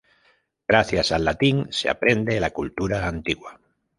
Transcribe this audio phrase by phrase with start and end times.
[0.67, 3.59] Gracias al latín se aprende la cultura antigua.